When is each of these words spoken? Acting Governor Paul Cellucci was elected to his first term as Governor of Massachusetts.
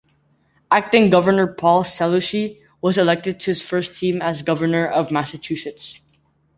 Acting 0.71 1.11
Governor 1.11 1.53
Paul 1.53 1.83
Cellucci 1.83 2.59
was 2.81 2.97
elected 2.97 3.39
to 3.41 3.51
his 3.51 3.61
first 3.61 3.99
term 4.01 4.19
as 4.19 4.41
Governor 4.41 4.87
of 4.87 5.11
Massachusetts. 5.11 6.01